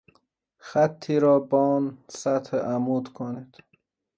[0.67, 3.57] خطی را بآن سطح عمود کنید.